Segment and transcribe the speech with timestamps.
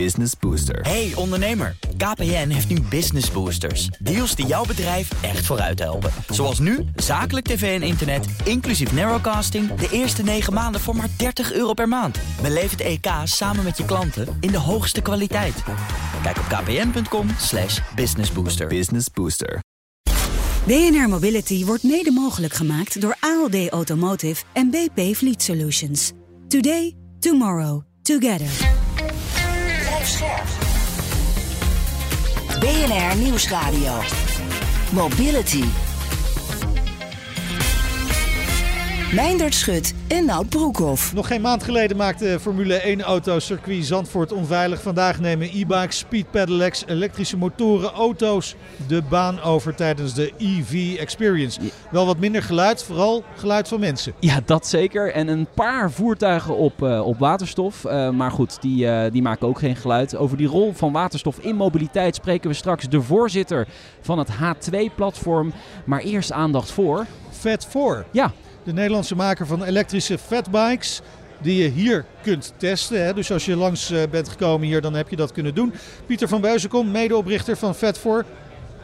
[0.00, 0.80] Business Booster.
[0.80, 3.86] Hey ondernemer, KPN heeft nu Business Boosters.
[3.86, 6.10] Deals die jouw bedrijf echt vooruit helpen.
[6.28, 9.74] Zoals nu, zakelijk tv en internet, inclusief narrowcasting...
[9.74, 12.18] de eerste 9 maanden voor maar 30 euro per maand.
[12.42, 15.62] Beleef het EK samen met je klanten in de hoogste kwaliteit.
[16.22, 18.66] Kijk op kpn.com slash businessbooster.
[18.66, 19.58] Business Booster.
[20.66, 26.12] BNR Mobility wordt mede mogelijk gemaakt door ALD Automotive en BP Fleet Solutions.
[26.48, 28.73] Today, tomorrow, together.
[32.64, 33.92] BNR Nieuwsradio.
[34.92, 35.83] Mobility.
[39.14, 41.14] Meindert Schut en Nout Broekhoff.
[41.14, 44.82] Nog geen maand geleden maakte Formule 1-auto circuit Zandvoort onveilig.
[44.82, 48.56] Vandaag nemen e-bikes, speed pedelecs, elektrische motoren, auto's
[48.86, 51.60] de baan over tijdens de EV Experience.
[51.90, 54.14] Wel wat minder geluid, vooral geluid van mensen.
[54.20, 55.12] Ja, dat zeker.
[55.12, 57.84] En een paar voertuigen op, eh, op waterstof.
[57.84, 60.16] Eh, maar goed, die, eh, die maken ook geen geluid.
[60.16, 63.66] Over die rol van waterstof in mobiliteit spreken we straks de voorzitter
[64.00, 65.52] van het H2-platform.
[65.84, 67.06] Maar eerst aandacht voor...
[67.30, 68.04] Fat 4.
[68.10, 68.32] Ja,
[68.64, 71.00] De Nederlandse maker van elektrische fatbikes.
[71.40, 73.04] Die je hier kunt testen.
[73.04, 73.14] Hè.
[73.14, 75.74] Dus als je langs eh, bent gekomen hier, dan heb je dat kunnen doen.
[76.06, 78.24] Pieter van Buizenkom, medeoprichter van Fat 4.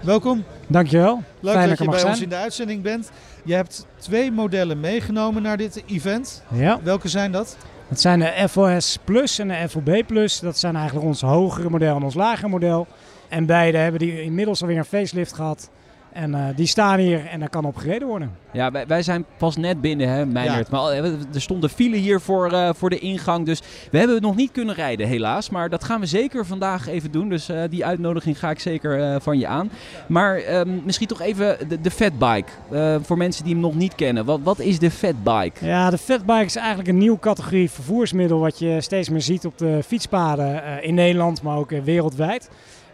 [0.00, 0.44] Welkom.
[0.66, 1.22] Dankjewel.
[1.40, 2.22] Leuk Fijn dat je bij mag ons zijn.
[2.22, 3.10] in de uitzending bent.
[3.44, 6.42] Je hebt twee modellen meegenomen naar dit event.
[6.52, 7.56] Ja, Welke zijn dat?
[7.88, 10.40] dat zijn de FOS Plus en de FOB Plus.
[10.40, 12.86] Dat zijn eigenlijk ons hogere model en ons lagere model.
[13.28, 15.70] En beide hebben die inmiddels alweer een facelift gehad.
[16.12, 18.30] En eh, die staan hier en daar kan op gereden worden.
[18.52, 20.70] ja wij, wij zijn pas net binnen, hè, Meijnerd.
[20.70, 23.46] Maar al- er stonden file hier voor, eh, voor de ingang.
[23.46, 25.50] Dus we hebben het nog niet kunnen rijden, helaas.
[25.50, 27.28] Maar dat gaan we zeker vandaag even doen.
[27.28, 29.70] Dus eh, die uitnodiging ga ik zeker eh, van je aan.
[30.06, 32.50] Maar ehm, misschien toch even de, de fatbike.
[32.70, 34.24] Eh, voor mensen die hem nog niet kennen.
[34.24, 35.66] Wat, wat is de fatbike?
[35.66, 39.58] Ja, de fatbike is eigenlijk een nieuwe categorie vervoersmiddel wat je steeds meer ziet op
[39.58, 42.50] de fietspaden eh, in Nederland, maar ook eh, wereldwijd.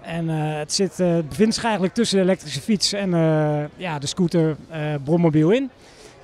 [0.06, 3.98] En eh, het zit, eh, bevindt zich eigenlijk tussen de elektrische fiets en eh, ja,
[3.98, 4.56] de scooter
[5.04, 5.70] brommobiel in.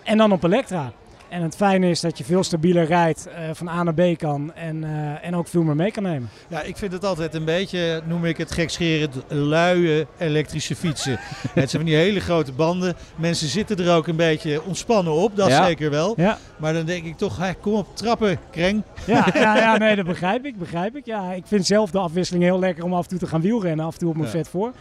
[0.02, 0.92] En dan op elektra.
[1.32, 4.54] En het fijne is dat je veel stabieler rijdt, eh, van A naar B kan
[4.54, 6.28] en, eh, en ook veel meer mee kan nemen.
[6.48, 11.12] Ja, ik vind het altijd een beetje, noem ik het gekscherend, luie elektrische fietsen.
[11.20, 12.94] het zijn van die hele grote banden.
[13.16, 15.64] Mensen zitten er ook een beetje ontspannen op, dat Ja.
[15.66, 16.14] zeker wel.
[16.16, 18.82] Ja, Maar dan denk ik toch, kom op, trappen, kreng.
[19.06, 21.06] ja, ja, ja nee, dat begrijp ik, begrijp ik.
[21.06, 23.86] Ja, ik vind zelf de afwisseling heel lekker om af en toe te gaan wielrennen,
[23.86, 24.72] af en toe op mijn vet voor.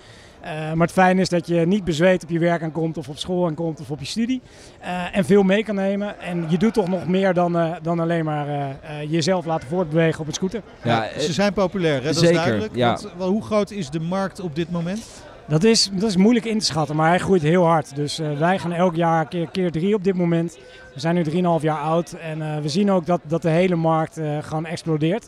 [0.41, 3.17] Eh, maar het fijne is dat je niet bezweet op je werk aankomt of op
[3.17, 4.41] school aankomt of op je studie.
[4.79, 6.19] Eh, en veel mee kan nemen.
[6.19, 9.67] En je doet toch nog meer dan, eh, dan alleen maar eh, eh, jezelf laten
[9.67, 10.61] voortbewegen op een scooter.
[10.83, 12.05] Ja, ze zijn populair, hè?
[12.05, 12.75] dat zeker, is duidelijk.
[12.75, 12.87] ja.
[12.87, 15.03] Want, wel, hoe groot is de markt op dit moment?
[15.51, 17.95] Dat is, dat is moeilijk in te schatten, maar hij groeit heel hard.
[17.95, 20.57] Dus eh, wij gaan elk jaar keer, keer drie op dit moment.
[20.93, 23.75] We zijn nu 3,5 jaar oud en eh, we zien ook dat, dat de hele
[23.75, 25.27] markt eh, gewoon explodeert.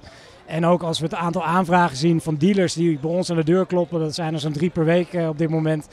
[0.53, 3.43] En ook als we het aantal aanvragen zien van dealers die bij ons aan de
[3.43, 5.87] deur kloppen, dat zijn er zo'n drie per week eh, op dit moment.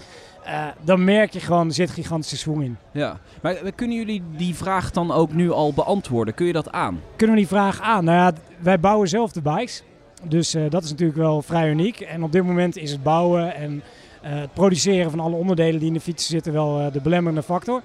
[0.45, 2.77] eh, dan merk je gewoon, er zit gigantische swing in.
[2.93, 3.19] ja.
[3.43, 6.35] Maar eh, kunnen jullie die vraag dan ook nu al beantwoorden?
[6.35, 7.01] Kun je dat aan?
[7.17, 8.05] Kunnen we die vraag aan?
[8.05, 9.83] Nou ja, wij bouwen zelf de bikes.
[10.23, 12.01] Dus dat is natuurlijk wel vrij uniek.
[12.01, 13.83] En op dit moment is het bouwen en
[14.21, 17.83] het produceren van alle onderdelen die in de fiets zitten wel de belemmerende factor.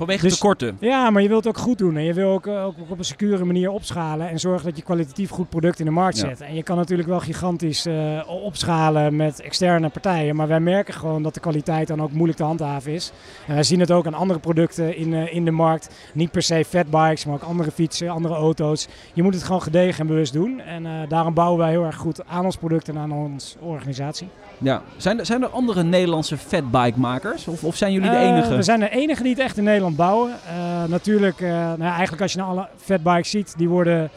[0.00, 0.76] Vanwege Dus- tekorten.
[0.80, 1.96] Ja, maar je wilt het ook goed doen.
[1.96, 4.28] En je wil ook, eh, ook op een secure manier opschalen.
[4.28, 6.28] En zorgen dat je kwalitatief goed product in de markt Ja.
[6.28, 6.40] zet.
[6.40, 10.36] En je kan natuurlijk wel gigantisch eh, opschalen met externe partijen.
[10.36, 13.12] Maar wij merken gewoon dat de kwaliteit dan ook moeilijk te handhaven is.
[13.46, 15.90] En wij zien het ook aan andere producten in, eh, in de markt.
[16.14, 18.88] Niet per se fatbikes, maar ook andere fietsen, andere auto's.
[19.12, 20.60] Je moet het gewoon gedegen en bewust doen.
[20.60, 24.28] En daarom bouwen wij heel erg goed aan ons product en aan onze organisatie.
[24.58, 24.82] Ja.
[24.96, 27.48] Zijn, er, zijn er andere Nederlandse fatbike-makers?
[27.48, 28.56] Of, of zijn jullie de enige?
[28.56, 30.32] we zijn de enige die het echt in Nederland bouwen.
[30.48, 34.10] Eh, natuurlijk, eh, nou ja, eigenlijk als je naar alle fatbikes ziet, die worden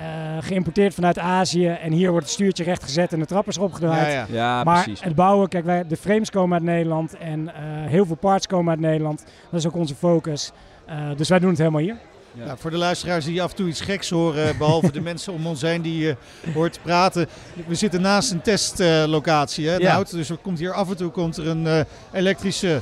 [0.00, 0.06] eh,
[0.40, 1.66] geïmporteerd vanuit Azië.
[1.66, 4.12] En hier wordt het stuurtje recht gezet en de trappers opgedraaid.
[4.12, 4.26] Ja, ja.
[4.30, 5.02] Ja, maar precies.
[5.02, 8.70] het bouwen, kijk, wij, de frames komen uit Nederland en eh, heel veel parts komen
[8.70, 9.24] uit Nederland.
[9.50, 10.52] Dat is ook onze focus.
[10.86, 11.96] Eh, dus wij doen het helemaal hier.
[12.32, 12.44] Ja.
[12.44, 15.46] Nou, voor de luisteraars die af en toe iets geks horen, behalve de mensen om
[15.46, 16.16] ons heen die je
[16.54, 17.26] hoort praten.
[17.66, 19.92] We zitten naast een testlocatie, hè, Ja.
[19.92, 20.10] Nout?
[20.10, 21.80] Dus er komt hier af en toe komt er een eh,
[22.12, 22.80] elektrische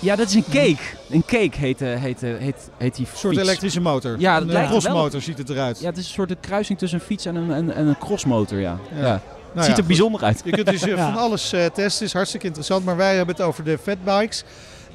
[0.00, 0.82] Ja, dat is een cake.
[1.10, 3.46] Een cake heet, eh, heet, eh, heet, heet die soort fiets.
[3.48, 4.16] elektrische motor.
[4.18, 5.80] Ja, dat een lijkt wel crossmotor ziet het eruit.
[5.80, 8.58] Ja, het is een soort kruising tussen een fiets en een, en, en een crossmotor,
[8.58, 8.78] ja.
[8.94, 9.06] Ja.
[9.06, 9.20] ja.
[9.52, 9.86] Nou Het ziet er goed.
[9.86, 10.40] bijzonder uit.
[10.44, 12.84] Je kunt dus eh, van alles eh, testen, is hartstikke interessant.
[12.84, 14.44] Maar wij hebben het over de fatbikes.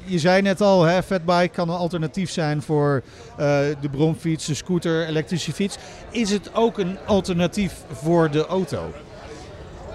[0.04, 3.02] Je zei net al, hè, fatbike kan een alternatief zijn voor
[3.36, 3.46] eh,
[3.80, 5.76] de bromfiets, de scooter, elektrische fiets.
[6.10, 8.92] Is het ook een alternatief voor de auto?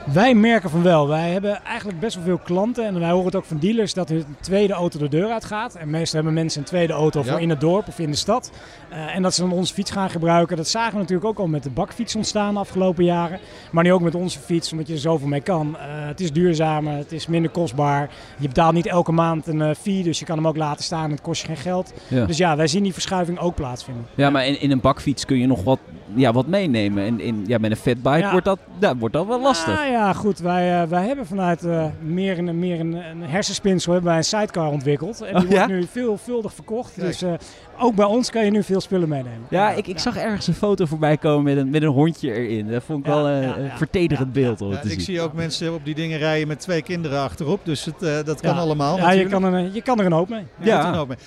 [0.06, 1.08] Wij merken van wel.
[1.08, 2.86] Wij hebben eigenlijk best wel veel klanten.
[2.86, 5.76] En wij horen het ook van dealers dat hun tweede auto de deur uitgaat.
[5.76, 7.26] En meestal hebben mensen een tweede auto Ja.
[7.32, 8.52] voor in het dorp of in de stad.
[8.90, 10.58] Eh, en dat ze dan onze fiets gaan gebruiken.
[10.58, 13.40] Dat zagen we natuurlijk ook al met de bakfiets ontstaan de afgelopen jaren.
[13.72, 15.78] Maar nu ook met onze fiets, omdat je er zoveel mee kan.
[15.78, 18.10] Eh, het is duurzamer, het is minder kostbaar.
[18.38, 21.04] Je betaalt niet elke maand een eh, fee, dus je kan hem ook laten staan
[21.04, 21.94] en het kost je geen geld.
[22.08, 22.26] Ja.
[22.26, 24.06] Dus ja, wij zien die verschuiving ook plaatsvinden.
[24.16, 25.80] Ja, maar in, in een bakfiets kun je nog wat,
[26.14, 27.04] ja, wat meenemen.
[27.06, 28.32] En in, ja, met een fatbike Ja.
[28.32, 29.90] wordt, dat, ja, wordt dat wel lastig.
[29.92, 30.40] Ah, ja, goed.
[30.40, 34.26] Wij, eh, wij hebben vanuit eh, meer, een, meer een, een hersenspinsel hebben wij een
[34.26, 35.22] sidecar ontwikkeld.
[35.22, 35.58] En die Oh, ja?
[35.58, 37.00] wordt nu veelvuldig verkocht.
[37.00, 37.34] Dus eh,
[37.80, 39.42] ook bij ons kan je nu veel spullen meenemen.
[39.50, 42.68] Ja, ik, ik zag ergens een foto voorbij komen met een, met een hondje erin.
[42.68, 43.78] Dat vond ik Ja, wel eh, ja, een ja.
[43.78, 45.02] vertederend beeld om te ik zien.
[45.02, 47.60] zie ook mensen op die dingen rijden met twee kinderen achterop.
[47.66, 48.60] Dus het, eh, dat kan Ja.
[48.62, 48.98] allemaal.
[48.98, 50.44] Ja, je kan, er, je kan er een hoop mee.
[50.60, 50.66] Ja.
[50.80, 50.92] Ja.
[50.92, 51.18] dat ook mee.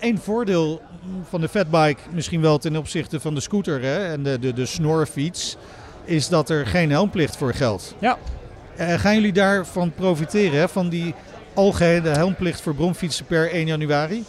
[0.00, 0.80] Eén voordeel
[1.28, 4.66] van de fatbike, misschien wel ten opzichte van de scooter hè, en de, de, de
[4.66, 5.56] snorfiets,
[6.04, 7.94] is dat er geen helmplicht voor geldt.
[7.98, 8.16] Ja.
[8.76, 11.14] Eh, gaan jullie daarvan profiteren, hè, van die
[11.54, 14.24] algehele helmplicht voor bromfietsen per 1 januari?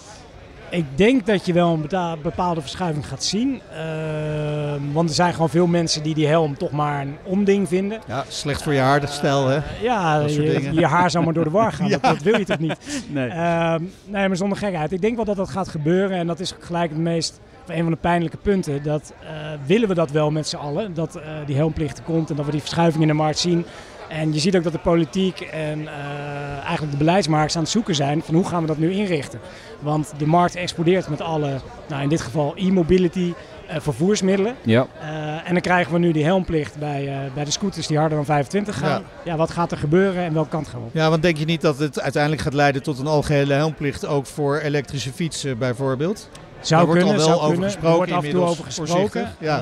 [0.69, 3.61] Ik denk dat je wel een bepaalde verschuiving gaat zien.
[3.73, 7.99] Ehm, want er zijn gewoon veel mensen die die helm toch maar een onding vinden.
[8.07, 9.59] Ja, slecht voor je haarstijl hè.
[9.81, 11.87] Ja, Dat soort je, je haar zou maar door de war gaan.
[11.93, 11.97] Ja.
[11.97, 12.75] dat, dat wil je toch niet?
[13.09, 13.27] Nee.
[13.29, 14.91] Ehm, nee, maar zonder gekheid.
[14.91, 16.17] Ik denk wel dat dat gaat gebeuren.
[16.17, 18.83] En dat is gelijk het meest, een van de pijnlijke punten.
[18.83, 19.29] Dat eh,
[19.65, 20.93] willen we dat wel met z'n allen.
[20.93, 23.65] Dat eh, die helmplicht er komt en dat we die verschuiving in de markt zien.
[24.09, 27.95] En je ziet ook dat de politiek en eh, eigenlijk de beleidsmakers aan het zoeken
[27.95, 29.39] zijn van hoe gaan we dat nu inrichten.
[29.79, 33.33] Want de markt explodeert met alle, nou in dit geval e-mobility,
[33.81, 34.55] vervoersmiddelen.
[34.61, 34.87] Ja.
[35.01, 38.17] Eh, en dan krijgen we nu die helmplicht bij, eh, bij de scooters die harder
[38.17, 39.03] dan 25 gaan.
[39.23, 39.35] Ja.
[39.35, 40.93] wat gaat er gebeuren en welke kant gaan we op?
[40.93, 44.25] Ja, want denk je niet dat het uiteindelijk gaat leiden tot een algehele helmplicht ook
[44.25, 46.29] voor elektrische fietsen bijvoorbeeld?
[46.63, 47.69] Zou wordt kunnen, al wel zou over kunnen.
[47.69, 49.35] gesproken Er wordt af en toe over gesproken.
[49.39, 49.61] ja.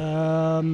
[0.57, 0.67] Ehm,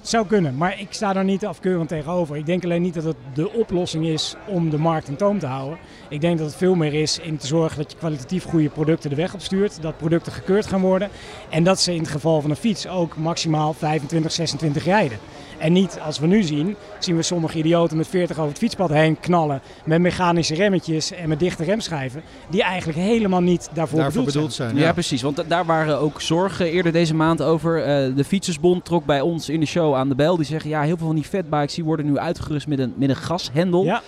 [0.00, 2.36] zou kunnen, maar ik sta daar niet afkeurend tegenover.
[2.36, 5.46] Ik denk alleen niet dat het de oplossing is om de markt in toom te
[5.46, 5.78] houden.
[6.08, 9.10] Ik denk dat het veel meer is in te zorgen dat je kwalitatief goede producten
[9.10, 9.82] de weg op stuurt.
[9.82, 11.08] Dat producten gekeurd gaan worden.
[11.48, 15.18] En dat ze in het geval van een fiets ook maximaal 25, 26 rijden.
[15.58, 18.90] En niet, als we nu zien, zien we sommige idioten met 40 over het fietspad
[18.90, 19.60] heen knallen.
[19.84, 22.22] Met mechanische remmetjes en met dichte remschijven.
[22.50, 24.70] Die eigenlijk helemaal niet daarvoor, Daarvoor bedoeld, bedoeld zijn.
[24.70, 24.82] zijn.
[24.82, 25.22] Ja, precies.
[25.22, 27.82] Want da- daar waren ook zorgen eerder deze maand over.
[27.82, 30.36] Eh, de Fietsersbond trok bij ons in de show aan de bel.
[30.36, 33.08] Die zeggen, ja, heel veel van die fatbikes die worden nu uitgerust met een, met
[33.08, 33.84] een gashendel.
[33.84, 34.02] Ja.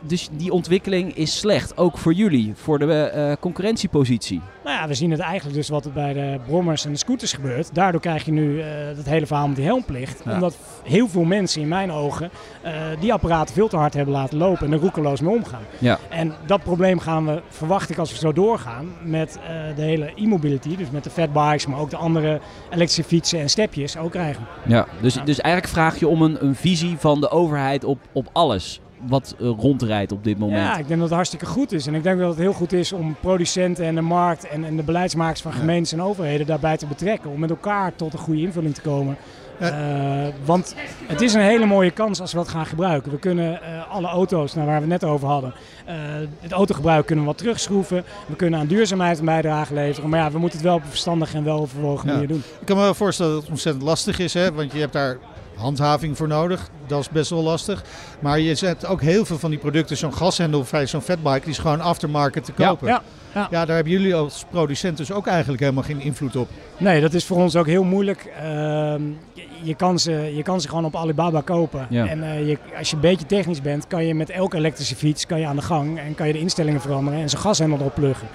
[0.00, 1.76] Dus die ontwikkeling is slecht.
[1.76, 4.40] Ook voor jullie, voor de eh, concurrentiepositie.
[4.64, 7.32] Nou ja, we zien het eigenlijk dus wat er bij de brommers en de scooters
[7.32, 7.74] gebeurt.
[7.74, 8.66] Daardoor krijg je nu eh
[8.96, 10.22] het hele verhaal met die helmplicht.
[10.24, 10.32] Ja.
[10.32, 12.30] Omdat heel veel mensen in mijn ogen
[12.62, 15.62] eh, die apparaten veel te hard hebben laten lopen en er roekeloos mee omgaan.
[15.78, 15.98] Ja.
[16.08, 19.38] En dat probleem gaan we, verwacht ik als we zo doorgaan, met
[19.76, 20.76] de hele e-mobility.
[20.76, 22.40] Dus met de fatbikes, maar ook de andere
[22.70, 24.46] elektrische fietsen en stepjes ook krijgen.
[24.66, 28.28] Ja, dus, dus eigenlijk vraag je om een, een visie van de overheid op, op
[28.32, 30.58] alles wat eh, rondrijdt op dit moment.
[30.66, 31.86] Ja, ik denk dat het hartstikke goed is.
[31.86, 34.76] En ik denk dat het heel goed is om producenten en de markt en, en
[34.76, 35.58] de beleidsmakers van Ja.
[35.58, 37.30] gemeentes en overheden daarbij te betrekken.
[37.30, 39.16] Om met elkaar tot een goede invulling te komen.
[39.58, 40.74] Eh, want
[41.06, 43.10] het is een hele mooie kans als we dat gaan gebruiken.
[43.12, 45.52] We kunnen eh, alle auto's, nou, waar we het net over hadden,
[45.86, 45.94] eh,
[46.40, 48.04] het autogebruik kunnen we wat terugschroeven.
[48.26, 50.10] We kunnen aan duurzaamheid een bijdrage leveren.
[50.10, 52.12] Maar ja, we moeten het wel op een verstandige en weloverwogen Ja.
[52.12, 52.42] manier doen.
[52.60, 54.52] Ik kan me wel voorstellen dat het ontzettend lastig is, hè?
[54.52, 55.18] want je hebt daar
[55.58, 56.68] handhaving voor nodig.
[56.86, 57.84] Dat is best wel lastig.
[58.20, 61.50] Maar je zet ook heel veel van die producten, zo'n gashendel of zo'n fatbike, die
[61.50, 62.88] is gewoon aftermarket te Ja, kopen.
[62.88, 63.02] Ja,
[63.50, 66.48] Ja, daar hebben jullie als producent dus ook eigenlijk helemaal geen invloed op.
[66.76, 68.32] Nee, dat is voor ons ook heel moeilijk.
[68.40, 69.02] Ehm,
[69.32, 71.86] je, je kan ze, je kan ze gewoon op Alibaba kopen.
[71.90, 72.06] Ja.
[72.06, 75.26] En eh, je, als je een beetje technisch bent, kan je met elke elektrische fiets
[75.26, 77.94] kan je aan de gang en kan je de instellingen veranderen en zijn gashendel erop
[77.94, 78.28] pluggen.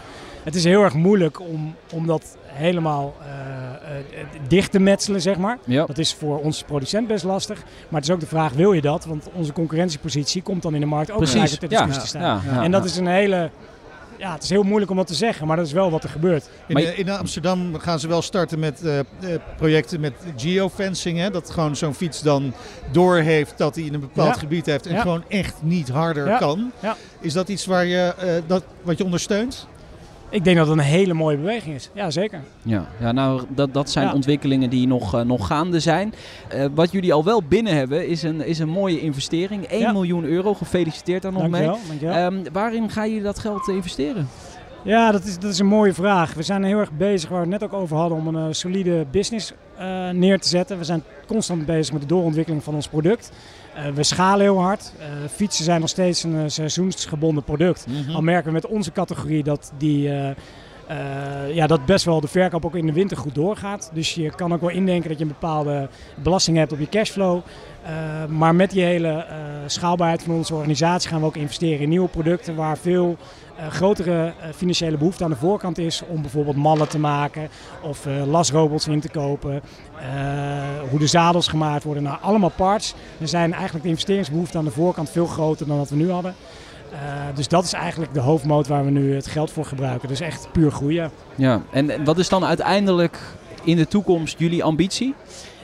[0.43, 3.29] Het is heel erg moeilijk om, om dat helemaal eh,
[3.99, 5.57] eh, dicht te metselen, zeg maar.
[5.65, 5.85] Ja.
[5.85, 7.63] Dat is voor ons producent best lastig.
[7.89, 9.05] Maar het is ook de vraag, wil je dat?
[9.05, 11.41] Want onze concurrentiepositie komt dan in de markt ook Precies.
[11.41, 11.77] gelijk ter Ja.
[11.77, 12.41] discussie te staan.
[12.45, 12.89] Ja, ja, en dat ja.
[12.89, 13.49] is een hele...
[14.17, 16.09] Ja, het is heel moeilijk om dat te zeggen, maar dat is wel wat er
[16.09, 16.49] gebeurt.
[16.67, 18.81] In, eh, in Amsterdam gaan ze wel starten met
[19.57, 21.17] projecten met geofencing.
[21.17, 21.29] Hè?
[21.29, 22.53] Dat gewoon zo'n fiets dan
[22.91, 24.39] doorheeft dat hij in een bepaald Ja.
[24.39, 25.01] gebied heeft en Ja.
[25.01, 26.37] gewoon echt niet harder Ja.
[26.37, 26.71] kan.
[26.79, 26.95] Ja.
[27.19, 29.67] Is dat iets waar je, eh, dat, wat je ondersteunt?
[30.33, 31.89] Ik denk dat het een hele mooie beweging is.
[31.93, 32.39] Ja, zeker.
[32.61, 34.13] Ja, ja nou, dat, dat zijn Ja.
[34.13, 36.13] ontwikkelingen die nog, eh, nog gaande zijn.
[36.49, 39.65] Eh, wat jullie al wel binnen hebben, is een, is een mooie investering.
[39.71, 39.91] 1 Ja.
[39.91, 40.53] miljoen euro.
[40.53, 41.71] Gefeliciteerd daar nog Dankjewel.
[41.77, 41.87] mee.
[41.87, 42.15] dankjewel.
[42.15, 44.27] Ehm, waarin gaan jullie dat geld investeren?
[44.83, 46.33] Ja, dat is, dat is een mooie vraag.
[46.33, 48.53] We zijn heel erg bezig, waar we het net ook over hadden, om een eh,
[48.53, 49.53] solide business
[50.11, 50.77] neer te zetten.
[50.77, 53.31] We zijn constant bezig met de doorontwikkeling van ons product.
[53.75, 54.93] Eh, we schalen heel hard.
[54.99, 57.85] Eh, fietsen zijn nog steeds een eh, seizoensgebonden product.
[58.13, 60.11] Al merken we met onze categorie dat, die,
[60.87, 63.91] eh, ja, dat best wel de verkoop ook in de winter goed doorgaat.
[63.93, 67.41] Dus je kan ook wel indenken dat je een bepaalde belasting hebt op je cashflow.
[67.83, 67.91] Eh,
[68.25, 69.35] maar met die hele eh,
[69.65, 73.17] schaalbaarheid van onze organisatie gaan we ook investeren in nieuwe producten waar veel
[73.69, 77.49] grotere financiële behoefte aan de voorkant is om bijvoorbeeld mallen te maken
[77.81, 79.61] of lasrobots in te kopen.
[80.89, 82.93] hoe de zadels gemaakt worden, nou allemaal parts.
[83.19, 86.35] Er zijn eigenlijk de investeringsbehoeften aan de voorkant veel groter dan wat we nu hadden.
[87.33, 90.07] Dus dat is eigenlijk de hoofdmoot waar we nu het geld voor gebruiken.
[90.07, 91.11] Dus echt puur groeien.
[91.35, 93.19] Ja, en wat is dan uiteindelijk
[93.63, 95.15] in de toekomst jullie ambitie?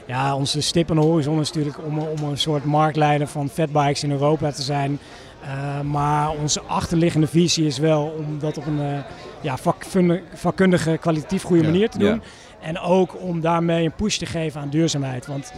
[0.06, 4.02] Ja, onze stip aan de horizon is natuurlijk om, om een soort marktleider van fatbikes
[4.02, 4.98] in Europa te zijn.
[5.44, 8.98] Uh, maar onze achterliggende visie is wel om dat op een uh,
[9.40, 12.14] ja, vakkundige, vakkundige, kwalitatief goede manier te doen.
[12.14, 12.20] Ja.
[12.60, 15.26] En ook om daarmee een push te geven aan duurzaamheid.
[15.26, 15.52] Want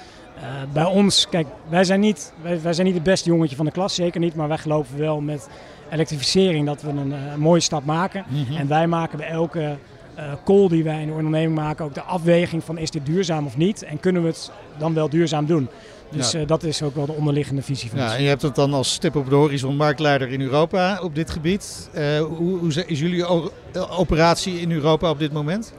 [0.72, 3.72] bij ons, kijk, wij zijn, niet, wij, wij, zijn niet het beste jongetje van de
[3.72, 4.34] klas, zeker niet.
[4.34, 5.48] Maar wij geloven wel met
[5.90, 8.24] elektrificering dat we een mooie stap maken.
[8.28, 8.56] Mm -hmm.
[8.56, 9.76] En wij maken bij elke
[10.44, 13.56] call die wij in de onderneming maken ook de afweging van is dit duurzaam of
[13.56, 13.82] niet.
[13.82, 15.68] En kunnen we het dan wel duurzaam doen.
[16.12, 16.40] Dus ja.
[16.40, 18.74] uh, dat is ook wel de onderliggende visie van ja, En je hebt het dan
[18.74, 21.90] als stip op de horizon marktleider in Europa op dit gebied.
[21.94, 23.26] Uh, hoe, hoe, is jullie
[23.88, 25.72] operatie in Europa op dit moment?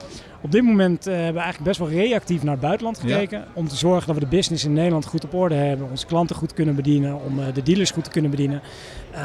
[0.43, 3.39] Op dit moment uh, hebben we eigenlijk best wel reactief naar het buitenland gekeken.
[3.39, 3.45] Ja.
[3.53, 5.89] Om te zorgen dat we de business in Nederland goed op orde hebben.
[5.89, 7.21] Onze klanten goed kunnen bedienen.
[7.21, 8.61] Om uh, de dealers goed te kunnen bedienen.
[9.13, 9.19] Uh,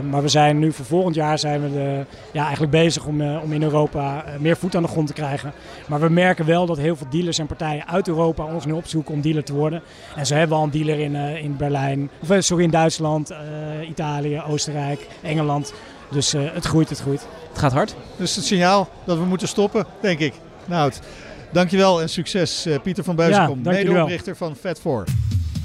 [0.00, 3.52] maar we zijn nu voor volgend jaar zijn we de, ja, eigenlijk bezig om, om
[3.52, 5.52] in Europa meer voet aan de grond te krijgen.
[5.88, 9.14] Maar we merken wel dat heel veel dealers en partijen uit Europa ons nu opzoeken
[9.14, 9.82] om dealer te worden.
[10.16, 12.10] En zo hebben we al een dealer in, in Berlijn.
[12.20, 13.34] Of sorry, in Duitsland,
[13.88, 15.72] Italië, Oostenrijk, Engeland.
[16.12, 17.26] Dus het groeit, het groeit.
[17.48, 17.94] Het gaat hard.
[18.16, 20.34] Dus het signaal dat we moeten stoppen, denk ik.
[20.64, 20.92] Nou,
[21.52, 25.12] dankjewel en succes uh, Pieter van Buizenkom, ja, medeoprichter van Fat4.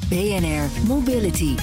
[0.10, 1.56] BNR Mobility.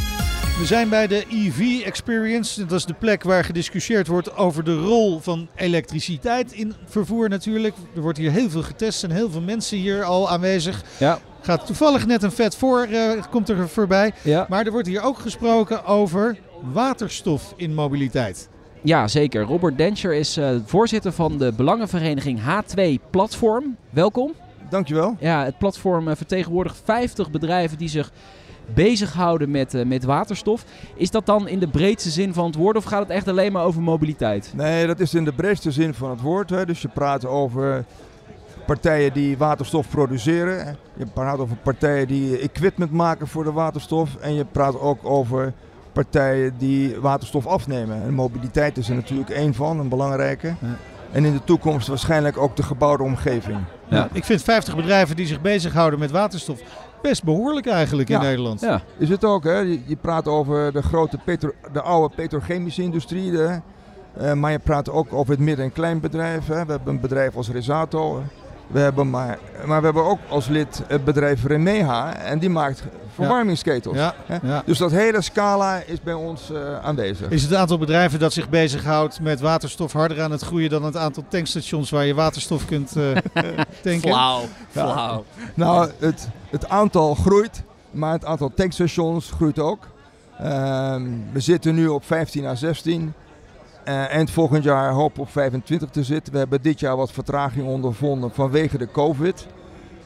[0.58, 2.66] We zijn bij de EV Experience.
[2.66, 7.74] Dat is de plek waar gediscussieerd wordt over de rol van elektriciteit in vervoer natuurlijk.
[7.94, 10.82] Er wordt hier heel veel getest en heel veel mensen hier al aanwezig.
[10.98, 11.18] Ja.
[11.40, 14.12] Gaat toevallig net een vet voor, uh, komt er voorbij.
[14.22, 14.46] Ja.
[14.48, 16.38] Maar er wordt hier ook gesproken over
[16.72, 18.48] waterstof in mobiliteit.
[18.84, 19.42] Ja, zeker.
[19.42, 23.76] Robert Denscher is uh, voorzitter van de belangenvereniging H2 Platform.
[23.90, 24.32] Welkom.
[24.68, 25.16] Dankjewel.
[25.20, 28.10] Ja, het platform uh, vertegenwoordigt 50 bedrijven die zich
[28.74, 30.64] bezighouden met, uh, met waterstof.
[30.94, 33.52] Is dat dan in de breedste zin van het woord of gaat het echt alleen
[33.52, 34.52] maar over mobiliteit?
[34.56, 36.50] Nee, dat is in de breedste zin van het woord.
[36.50, 36.66] Hè.
[36.66, 37.84] Dus je praat over
[38.66, 40.76] partijen die waterstof produceren.
[40.96, 44.16] Je praat over partijen die equipment maken voor de waterstof.
[44.16, 45.52] En je praat ook over
[45.94, 48.02] partijen die waterstof afnemen.
[48.02, 50.46] En mobiliteit is er natuurlijk één van, een belangrijke.
[50.46, 50.76] Ja.
[51.12, 53.58] En in de toekomst waarschijnlijk ook de gebouwde omgeving.
[53.88, 54.08] Ja.
[54.12, 56.60] Ik vind 50 bedrijven die zich bezighouden met waterstof
[57.02, 58.60] best behoorlijk eigenlijk in Nederland.
[58.60, 59.44] Ja, is het ook.
[59.44, 59.58] Hè?
[59.58, 63.30] Je, je praat over de grote petro, de oude petrochemische industrie.
[63.30, 63.60] De,
[64.20, 66.46] uh, maar je praat ook over het midden- en kleinbedrijf.
[66.46, 66.64] Hè?
[66.64, 68.22] We hebben een bedrijf als Resato.
[68.74, 72.16] We hebben maar, maar we hebben ook als lid het bedrijf Remeha.
[72.16, 72.82] En die maakt
[73.14, 73.96] verwarmingsketels.
[73.96, 74.14] Ja.
[74.42, 74.62] Ja.
[74.66, 77.30] Dus dat hele scala is bij ons uh, aanwezig.
[77.30, 80.96] Is het aantal bedrijven dat zich bezighoudt met waterstof harder aan het groeien dan het
[80.96, 83.04] aantal tankstations waar je waterstof kunt uh,
[83.82, 84.10] tanken?
[84.10, 85.24] Flauw, flauw.
[85.54, 89.86] Nou, het, het aantal groeit, maar het aantal tankstations groeit ook.
[90.40, 90.96] Uh,
[91.32, 93.14] we zitten nu op 15 à 16.
[93.88, 96.32] Uh, eind volgend jaar hoop op 25 te zitten.
[96.32, 99.46] We hebben dit jaar wat vertraging ondervonden vanwege de COVID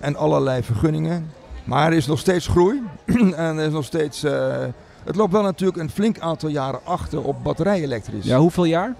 [0.00, 1.32] en allerlei vergunningen.
[1.64, 2.82] Maar er is nog steeds groei.
[3.36, 4.24] en er is nog steeds.
[4.24, 4.56] Uh,
[5.04, 8.24] het loopt wel natuurlijk een flink aantal jaren achter op batterij-elektrisch.
[8.24, 8.94] Ja, hoeveel jaar?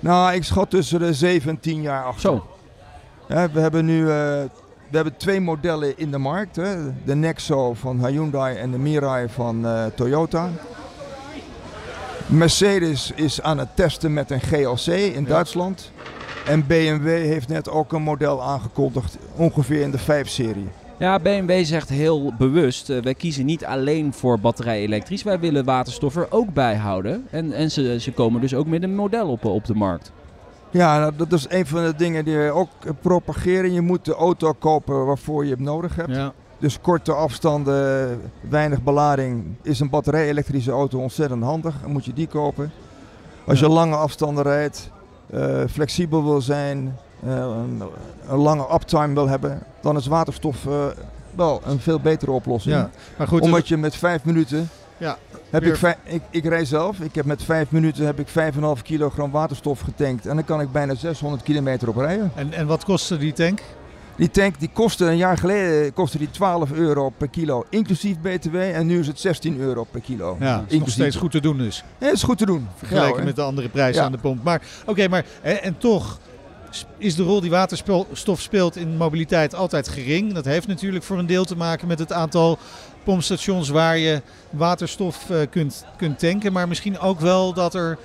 [0.00, 2.20] Nou, ik schat tussen de 7 en 10 jaar achter.
[2.20, 2.46] Zo.
[3.28, 6.56] Ja, we hebben nu uh, we hebben twee modellen in de markt.
[6.56, 6.76] Hè.
[7.04, 10.50] De Nexo van Hyundai en de Mirai van Toyota.
[12.26, 15.28] Mercedes is aan het testen met een GLC in ja.
[15.28, 15.90] Duitsland.
[16.46, 20.68] En BMW heeft net ook een model aangekondigd, ongeveer in de 5-serie.
[20.98, 25.22] Ja, BMW zegt heel bewust, uh, wij kiezen niet alleen voor batterij elektrisch.
[25.22, 27.26] Wij willen waterstof er ook bij houden.
[27.30, 30.12] En, en ze, ze komen dus ook met een model op, op de markt.
[30.70, 32.68] Ja, nou, dat is een van de dingen die we ook
[33.00, 33.72] propageren.
[33.72, 36.14] Je moet de auto kopen waarvoor je het nodig hebt.
[36.14, 36.32] Ja.
[36.62, 41.74] Dus korte afstanden, weinig belading, is een batterij-elektrische auto ontzettend handig.
[41.80, 42.72] Dan moet je die kopen.
[43.46, 44.90] Als je lange afstanden rijdt,
[45.34, 47.82] uh, flexibel wil zijn, uh, een,
[48.28, 50.84] een, lange uptime wil hebben, dan is waterstof uh,
[51.34, 52.74] wel een veel betere oplossing.
[52.74, 54.68] Ja, maar goed, Omdat je met vijf minuten.
[54.96, 55.18] Ja,
[55.50, 57.00] heb ik, vijf, ik, ik rij zelf.
[57.00, 60.26] Ik heb met vijf minuten heb ik 5,5 kilogram waterstof getankt.
[60.26, 62.32] En dan kan ik bijna 600 kilometer op rijden.
[62.34, 63.60] En, en wat kostte die tank?
[64.16, 68.56] Die tank die kostte een jaar geleden kostte die 12 euro per kilo, inclusief BTW.
[68.56, 70.36] En nu is het 16 euro per kilo.
[70.40, 71.84] Ja, is nog steeds goed te doen dus.
[71.98, 72.68] Ja, is goed te doen.
[72.76, 74.06] Vergeleken ja, met de andere prijzen ja.
[74.06, 74.44] aan de pomp.
[74.44, 76.18] Maar oké, okay, maar en, en, toch
[76.98, 80.32] is de rol die waterstof speelt in mobiliteit altijd gering.
[80.32, 82.58] Dat heeft natuurlijk voor een deel te maken met het aantal
[83.04, 86.52] pompstations waar je waterstof uh, kunt, kunt tanken.
[86.52, 87.98] Maar misschien ook wel dat er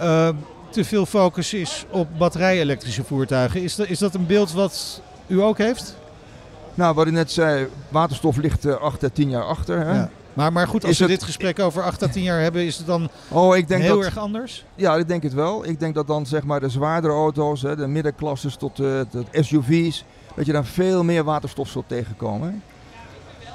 [0.00, 0.28] uh,
[0.70, 3.62] te veel focus is op batterij-elektrische voertuigen.
[3.62, 5.96] Is dat, is dat een beeld wat u ook heeft?
[6.74, 9.86] Nou, wat ik net zei, waterstof ligt uh, 8 à 10 jaar achter.
[9.86, 9.94] Hè?
[9.94, 10.10] Ja.
[10.32, 12.76] Maar, maar goed, als is we dit gesprek over 8 à 10 jaar hebben, is
[12.76, 14.64] het dan oh, ik denk heel dat, erg anders?
[14.74, 15.66] Ja, ik denk het wel.
[15.66, 19.26] Ik denk dat dan zeg maar de zwaardere auto's, hè, de middenklasses tot, uh, tot
[19.32, 20.04] SUV's,
[20.34, 22.62] dat je dan veel meer waterstof zult tegenkomen.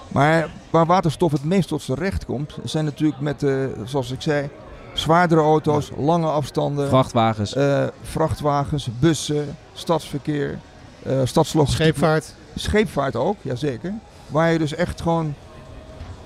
[0.08, 4.22] Maar waar waterstof het meest tot zijn recht komt, zijn natuurlijk met, uh, zoals ik
[4.22, 4.50] zei,
[4.94, 6.88] zwaardere auto's, lange afstanden.
[6.88, 7.56] Vrachtwagens.
[7.56, 10.60] Uh, vrachtwagens, bussen, stadsverkeer,
[11.08, 11.82] uh, stadslogistiek.
[11.82, 12.34] Scheepvaart.
[12.56, 13.94] Scheepvaart ook, jazeker.
[14.28, 15.34] Waar je dus echt gewoon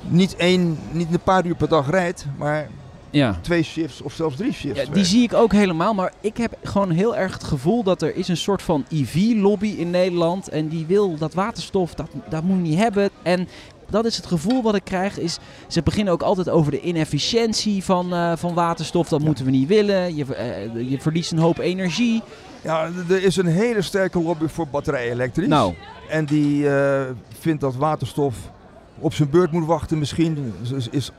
[0.02, 2.68] niet, één, niet een paar uur per dag rijdt, maar
[3.10, 3.40] ja.
[3.42, 4.82] twee shifts of zelfs drie shifts.
[4.82, 8.02] Ja, die zie ik ook helemaal, maar ik heb gewoon heel erg het gevoel dat
[8.02, 10.50] er is een soort van EV-lobby in Nederland.
[10.50, 13.10] En die wil dat waterstof, dat, dat moet je niet hebben.
[13.24, 13.48] En
[13.90, 15.20] dat is het gevoel wat ik krijg.
[15.20, 19.10] Is, ze beginnen ook altijd over de inefficiëntie van, uh, van waterstof.
[19.10, 20.16] Dat moeten we niet willen.
[20.16, 20.26] Je,
[20.76, 22.22] uh, je verliest een hoop energie.
[22.62, 25.48] Ja, er is een hele sterke lobby voor batterij-elektrisch.
[25.48, 25.74] Nou.
[26.10, 27.02] En die uh,
[27.40, 28.36] vindt dat waterstof
[29.00, 29.98] op zijn beurt moet wachten.
[29.98, 31.12] Misschien is, is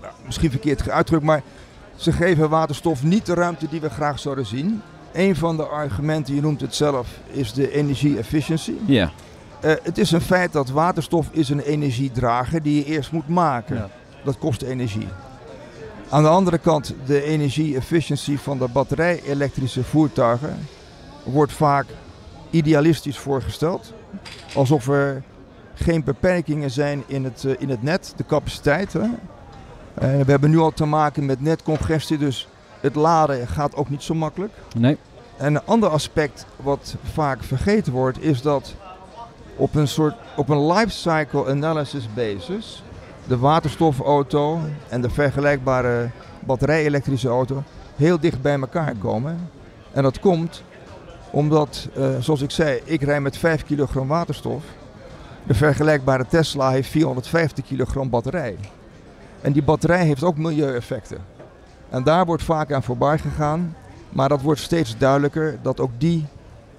[0.00, 1.42] nou, misschien verkeerd uitgedrukt, maar
[1.96, 4.82] ze geven waterstof niet de ruimte die we graag zouden zien.
[5.12, 8.72] Een van de argumenten, je noemt het zelf, is de energie-efficiency.
[8.86, 9.10] Ja.
[9.64, 13.76] Uh, het is een feit dat waterstof is een energiedrager die je eerst moet maken.
[13.76, 13.88] Ja.
[14.24, 15.08] Dat kost energie.
[16.08, 20.58] Aan de andere kant, de energie-efficiency van de batterij-elektrische voertuigen
[21.22, 21.86] wordt vaak
[22.50, 23.92] idealistisch voorgesteld.
[24.54, 25.22] Alsof er
[25.74, 28.92] geen beperkingen zijn in het, uh, in het net, de capaciteit.
[28.92, 29.00] Hè.
[29.00, 29.10] Uh,
[29.96, 32.48] we hebben nu al te maken met netcongestie, dus
[32.80, 34.52] het laden gaat ook niet zo makkelijk.
[34.76, 34.98] Nee.
[35.36, 38.74] En een ander aspect wat vaak vergeten wordt, is dat
[39.56, 42.82] op een soort op een life cycle analysis basis
[43.26, 47.62] de waterstofauto en de vergelijkbare batterij-elektrische auto
[47.96, 49.50] heel dicht bij elkaar komen.
[49.92, 50.62] En dat komt
[51.30, 54.64] omdat, uh, zoals ik zei, ik rij met 5 kilogram waterstof.
[55.46, 58.56] De vergelijkbare Tesla heeft 450 kilogram batterij.
[59.40, 61.18] En die batterij heeft ook milieueffecten.
[61.90, 63.76] En daar wordt vaak aan voorbij gegaan.
[64.10, 66.26] Maar dat wordt steeds duidelijker dat ook die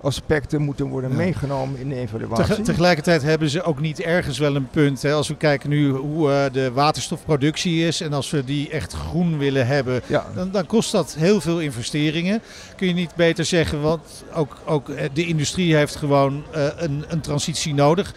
[0.06, 2.62] aspecten moeten worden meegenomen in de evaluatie.
[2.62, 5.02] tegelijkertijd hebben ze ook niet ergens wel een punt.
[5.02, 5.14] Hè?
[5.14, 9.38] Als we kijken nu hoe uh, de waterstofproductie is en als we die echt groen
[9.38, 10.26] willen hebben, ja.
[10.36, 12.42] dan, dan, kost dat heel veel investeringen.
[12.76, 17.06] Kun je niet beter zeggen, want ook, ook eh, de industrie heeft gewoon uh, een,
[17.08, 18.14] een transitie nodig.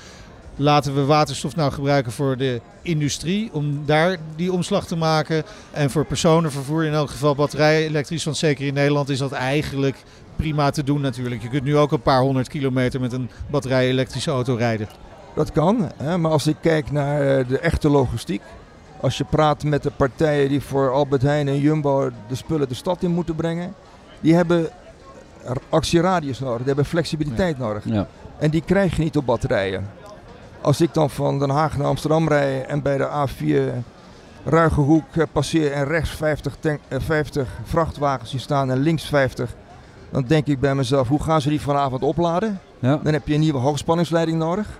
[0.56, 5.42] Laten we waterstof nou gebruiken voor de industrie om daar die omslag te maken.
[5.70, 8.24] En voor personenvervoer in elk geval batterij elektrisch.
[8.24, 9.96] Want zeker in Nederland is dat eigenlijk
[10.38, 11.42] prima te doen natuurlijk.
[11.42, 14.88] Je kunt nu ook een paar honderd kilometer met een batterij-elektrische auto rijden.
[15.34, 18.42] Dat kan, hè, maar als ik kijk naar eh, de echte logistiek.
[19.00, 22.74] Als je praat met de partijen die voor Albert Heijn en Jumbo de spullen de
[22.74, 23.74] stad in moeten brengen.
[24.20, 24.68] Die hebben
[25.68, 27.84] actieradius nodig, die hebben flexibiliteit nodig.
[27.84, 28.06] Ja.
[28.38, 29.88] En die krijg je niet op batterijen.
[30.60, 33.84] Als ik dan van Den Haag naar Amsterdam rij en bij de A4
[34.44, 36.56] Ruigehoek eh, passeer en rechts 50,
[36.88, 39.54] 50 eh, vrachtwagens die staan en links 50
[40.10, 42.60] dan denk ik bij mezelf, hoe gaan ze die vanavond opladen?
[42.78, 43.00] Ja.
[43.02, 44.78] Dan heb je een nieuwe hoogspanningsleiding nodig.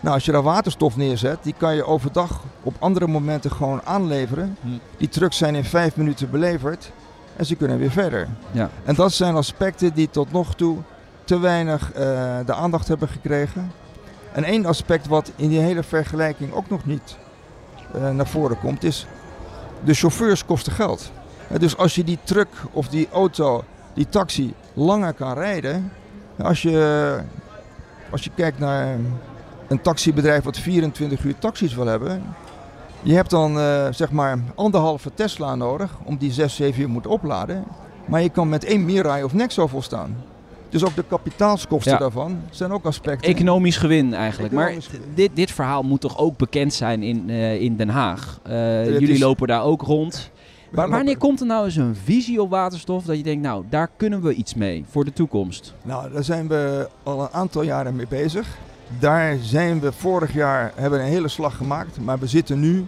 [0.00, 4.56] Nou, als je daar waterstof neerzet, die kan je overdag op andere momenten gewoon aanleveren.
[4.60, 4.68] Hm.
[4.96, 6.92] Die trucks zijn in vijf minuten beleverd
[7.36, 8.28] en ze kunnen weer verder.
[8.50, 8.70] Ja.
[8.84, 10.78] En dat zijn aspecten die tot nog toe
[11.24, 11.98] te weinig uh,
[12.46, 13.72] de aandacht hebben gekregen.
[14.32, 17.16] En één aspect wat in die hele vergelijking ook nog niet
[17.96, 19.06] uh, naar voren komt, is
[19.84, 21.10] de chauffeurs kosten geld.
[21.52, 25.92] Uh, dus als je die truck of die auto die taxi langer kan rijden.
[26.42, 27.18] Als je,
[28.10, 28.98] als je kijkt naar
[29.68, 32.22] een taxibedrijf wat 24 uur taxis wil hebben.
[33.02, 37.06] Je hebt dan uh, zeg maar anderhalve Tesla nodig om die 6, 7 uur moet
[37.06, 37.64] opladen.
[38.04, 40.16] Maar je kan met één Mirai of Nexo volstaan.
[40.68, 43.30] Dus ook de kapitaalskosten daarvan zijn ook aspecten.
[43.30, 44.52] Economisch gewin eigenlijk.
[44.52, 44.74] maar
[45.14, 48.40] Dit, dit verhaal moet toch ook bekend zijn in, uh, in Den Haag?
[48.48, 50.30] Uh, jullie lopen daar ook rond.
[50.72, 53.90] Maar wanneer komt er nou eens een visie op waterstof dat je denkt, nou, daar
[53.96, 55.74] kunnen we iets mee voor de toekomst?
[55.82, 58.58] Nou, daar zijn we al een aantal jaren mee bezig.
[58.98, 62.86] Daar zijn we vorig jaar, hebben een hele slag gemaakt, maar we zitten nu...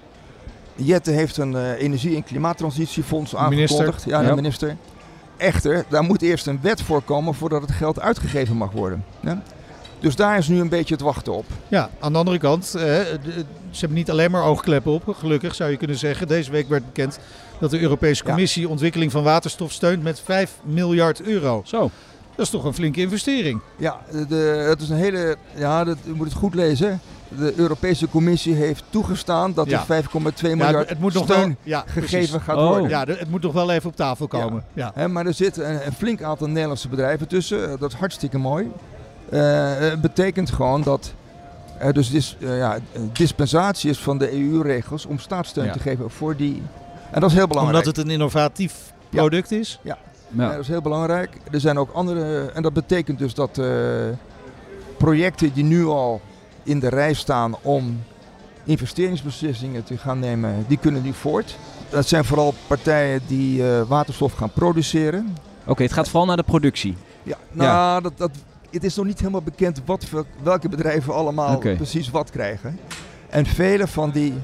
[0.77, 4.05] Jette heeft een uh, energie- en klimaattransitiefonds aangekondigd.
[4.05, 4.77] Ja, de minister.
[5.37, 9.05] Echter, daar moet eerst een wet voor komen voordat het geld uitgegeven mag worden.
[9.20, 9.42] Ja?
[10.01, 11.44] Dus daar is nu een beetje het wachten op.
[11.68, 12.83] Ja, aan de andere kant, eh,
[13.70, 16.29] ze hebben niet alleen maar oogkleppen op, gelukkig zou je kunnen zeggen.
[16.29, 17.18] Deze week werd bekend
[17.59, 21.62] dat de Europese Commissie ontwikkeling van waterstof steunt met 5 miljard euro.
[21.64, 21.90] Zo.
[22.37, 23.61] Dat is toch een flinke investering?
[23.77, 25.37] Ja, de, het is een hele.
[25.57, 27.01] Ja, dat, je moet het goed lezen.
[27.38, 29.85] De Europese Commissie heeft toegestaan dat Ja.
[29.88, 32.31] er 5,2 miljard het moet nog steun wel, ja, gegeven precies.
[32.43, 32.69] gaat Oh.
[32.69, 32.88] worden.
[32.88, 34.64] Ja, het moet nog wel even op tafel komen.
[34.73, 34.90] Ja.
[34.95, 37.71] Hè, maar er zitten een, een flink aantal Nederlandse bedrijven tussen.
[37.73, 38.71] Eh, Dat is hartstikke mooi.
[39.31, 39.40] Eh,
[39.79, 41.12] Het betekent gewoon dat
[41.79, 42.79] er dus dis, eh, ja,
[43.12, 45.73] dispensatie is van de EU-regels om staatssteun Ja.
[45.73, 46.62] te geven voor die.
[47.14, 47.79] En dat is heel belangrijk.
[47.79, 49.79] Omdat het een innovatief product is.
[49.83, 49.98] Ja,
[50.29, 50.50] Ja.
[50.50, 51.31] dat is heel belangrijk.
[51.50, 52.50] Er zijn ook andere.
[52.55, 53.66] En dat betekent dus dat eh,
[54.96, 56.20] projecten die nu al
[56.62, 58.03] in de rij staan om
[58.64, 61.57] investeringsbeslissingen te gaan nemen, die kunnen nu voort.
[61.88, 65.37] Dat zijn vooral partijen die eh, waterstof gaan produceren.
[65.66, 66.96] Oké, het gaat vooral naar de productie.
[67.22, 68.31] Ja, nou, Dat, dat,
[68.70, 70.07] het is nog niet helemaal bekend wat,
[70.42, 72.79] welke bedrijven allemaal precies wat krijgen.
[73.29, 74.35] En vele van die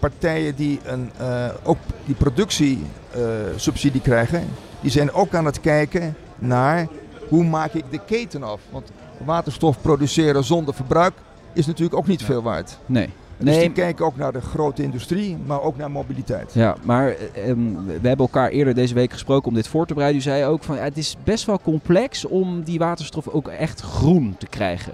[0.00, 4.48] partijen die een, eh, ook die productiesubsidie krijgen,
[4.80, 6.86] die zijn ook aan het kijken naar
[7.28, 8.60] hoe maak ik de keten af.
[8.70, 8.90] Want
[9.24, 11.12] waterstof produceren zonder verbruik
[11.52, 12.78] is natuurlijk ook niet veel waard.
[12.86, 13.08] Nee.
[13.36, 16.50] Dus Nee, die kijken ook naar de grote industrie, maar ook naar mobiliteit.
[16.54, 19.94] Ja, maar eh, ehm, we hebben elkaar eerder deze week gesproken om dit voor te
[19.94, 20.20] bereiden.
[20.20, 23.80] U zei ook van ja, het is best wel complex om die waterstof ook echt
[23.80, 24.92] groen te krijgen.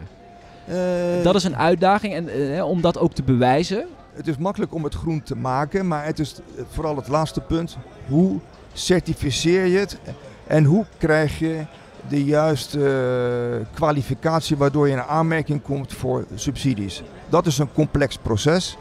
[0.67, 0.77] Eh,
[1.23, 3.87] Dat is een uitdaging en eh, om dat ook te bewijzen.
[4.17, 6.35] Het is makkelijk om het groen te maken, maar het is
[6.71, 7.77] vooral het laatste punt.
[8.09, 8.39] Hoe
[8.73, 9.99] certificeer je het
[10.47, 11.65] en hoe krijg je
[12.09, 17.03] de juiste eh, kwalificatie waardoor je in aanmerking komt voor subsidies?
[17.29, 18.77] Dat is een complex proces.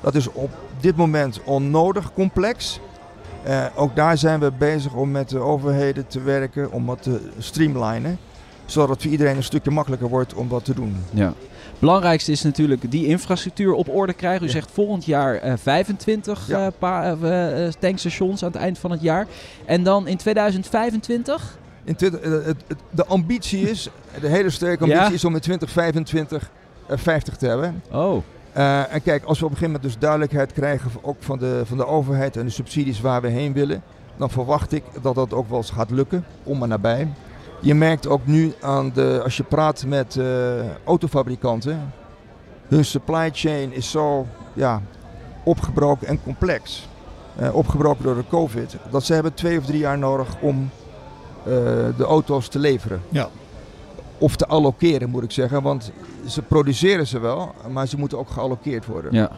[0.00, 2.80] Dat is op dit moment onnodig complex.
[3.42, 7.20] Eh, ook daar zijn we bezig om met de overheden te werken, om wat te
[7.38, 8.18] streamlinen.
[8.66, 10.96] Zodat voor iedereen een stukje makkelijker wordt om dat te doen.
[11.10, 11.32] Ja.
[11.78, 14.42] Belangrijkste is natuurlijk die infrastructuur op orde krijgen.
[14.42, 14.52] U Ja.
[14.52, 16.70] zegt volgend jaar eh, 25 Ja.
[16.80, 19.26] eh, eh, eh, tankstations aan het eind van het jaar.
[19.64, 21.58] En dan in 2025?
[21.84, 21.96] In
[22.90, 23.88] de ambitie is,
[24.20, 25.10] de hele sterke ambitie Ja.
[25.12, 26.50] is om in 2025
[26.86, 27.82] eh, 50 te hebben.
[27.92, 28.22] Oh,
[28.92, 31.76] en kijk, als we op een gegeven moment dus duidelijkheid krijgen, ook van de, van
[31.76, 33.82] de overheid en de subsidies waar we heen willen,
[34.16, 37.08] dan verwacht ik dat dat ook wel eens gaat lukken, om en nabij.
[37.60, 40.24] Je merkt ook nu aan de, als je praat met eh,
[40.84, 41.92] autofabrikanten,
[42.68, 44.82] hun supply chain is zo ja,
[45.44, 46.88] opgebroken en complex.
[47.36, 50.70] Eh, opgebroken door de COVID, dat ze hebben twee of drie jaar nodig om
[51.42, 51.52] eh,
[51.96, 53.02] de auto's te leveren.
[53.08, 53.28] Ja.
[54.18, 55.92] Of te allokeren moet ik zeggen, want
[56.26, 59.12] ze produceren ze wel, maar ze moeten ook geallockeerd worden.
[59.12, 59.30] ja.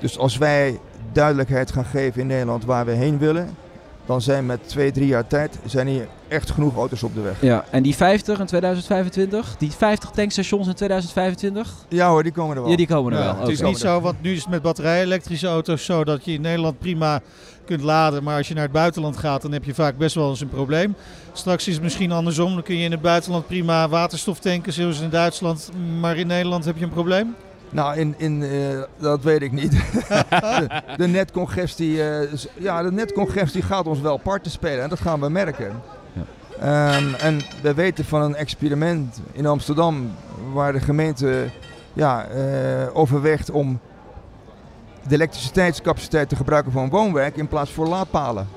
[0.00, 0.80] Dus als wij
[1.12, 3.56] duidelijkheid gaan geven in Nederland waar we heen willen,
[4.08, 7.36] dan zijn met twee, drie jaar tijd zijn hier echt genoeg auto's op de weg.
[7.40, 7.64] ja.
[7.70, 9.56] En die 50 in 2025?
[9.58, 11.74] Die 50 tankstations in 2025?
[11.88, 12.70] Ja hoor, die komen er wel.
[12.70, 13.40] Ja, die komen er Ja, wel.
[13.40, 16.40] het is niet zo, want nu is het met batterij-elektrische auto's zo dat je in
[16.40, 17.20] Nederland prima
[17.64, 18.22] kunt laden.
[18.22, 20.48] Maar als je naar het buitenland gaat, dan heb je vaak best wel eens een
[20.48, 20.94] probleem.
[21.32, 22.52] Straks is het misschien andersom.
[22.54, 25.70] Dan kun je in het buitenland prima waterstof tanken, zoals in Duitsland.
[26.00, 27.34] Maar in Nederland heb je een probleem.
[27.70, 29.70] Nou, in, in, eh, dat weet ik niet.
[29.70, 35.20] de, de netcongestie, eh, ja, de netcongestie gaat ons wel parten spelen en dat gaan
[35.20, 35.72] we merken.
[36.60, 40.10] Ehm, en we weten van een experiment in Amsterdam
[40.52, 41.46] waar de gemeente
[41.92, 43.80] ja, eh, overweegt om
[45.08, 48.48] de elektriciteitscapaciteit te gebruiken voor een woonwerk in plaats voor laadpalen.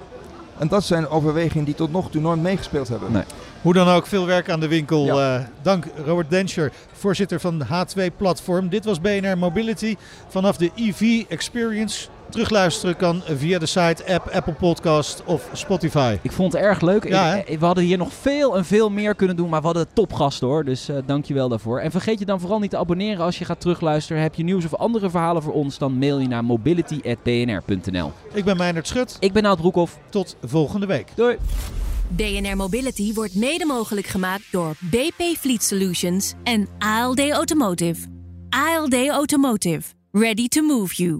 [0.61, 3.11] En dat zijn overwegingen die tot nog toe nooit meegespeeld hebben.
[3.11, 3.23] Nee.
[3.61, 5.05] Hoe dan ook, veel werk aan de winkel.
[5.05, 5.35] Ja.
[5.35, 8.69] Eh, dank Robert Denscher, voorzitter van H2 Platform.
[8.69, 9.95] Dit was BNR Mobility
[10.27, 12.07] vanaf de EV Experience.
[12.31, 16.17] Terugluisteren kan via de site, app, Apple Podcast of Spotify.
[16.21, 17.07] Ik vond het erg leuk.
[17.07, 19.87] Ja, Ik- we hadden hier nog veel en veel meer kunnen doen, maar we hadden
[19.93, 20.63] topgasten hoor.
[20.65, 21.79] Dus eh dankjewel daarvoor.
[21.79, 24.21] En vergeet je dan vooral niet te abonneren als je gaat terugluisteren.
[24.21, 28.11] Heb je nieuws of andere verhalen voor ons, dan mail je naar mobility.bnr.nl.
[28.33, 29.17] Ik ben Meijnerd Schut.
[29.19, 29.97] Ik ben Nout Broekhoff.
[30.09, 31.07] Tot volgende week.
[31.15, 31.37] Doei!
[32.07, 38.07] BNR Mobility wordt mede mogelijk gemaakt door BP Fleet Solutions en ALD Automotive.
[38.49, 39.81] ALD Automotive.
[40.11, 41.19] Ready to move you.